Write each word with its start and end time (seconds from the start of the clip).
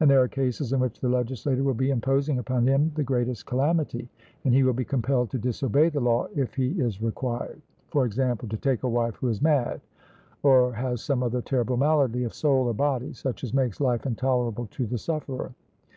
And 0.00 0.10
there 0.10 0.20
are 0.20 0.26
cases 0.26 0.72
in 0.72 0.80
which 0.80 0.98
the 0.98 1.08
legislator 1.08 1.62
will 1.62 1.74
be 1.74 1.90
imposing 1.92 2.40
upon 2.40 2.66
him 2.66 2.90
the 2.96 3.04
greatest 3.04 3.46
calamity, 3.46 4.08
and 4.44 4.52
he 4.52 4.64
will 4.64 4.72
be 4.72 4.84
compelled 4.84 5.30
to 5.30 5.38
disobey 5.38 5.90
the 5.90 6.00
law, 6.00 6.26
if 6.34 6.56
he 6.56 6.70
is 6.72 7.00
required, 7.00 7.62
for 7.86 8.04
example, 8.04 8.48
to 8.48 8.56
take 8.56 8.82
a 8.82 8.88
wife 8.88 9.14
who 9.14 9.28
is 9.28 9.40
mad, 9.40 9.80
or 10.42 10.72
has 10.72 11.02
some 11.04 11.22
other 11.22 11.40
terrible 11.40 11.76
malady 11.76 12.24
of 12.24 12.34
soul 12.34 12.66
or 12.66 12.74
body, 12.74 13.12
such 13.12 13.44
as 13.44 13.54
makes 13.54 13.80
life 13.80 14.06
intolerable 14.06 14.66
to 14.72 14.88
the 14.88 14.98
sufferer. 14.98 15.54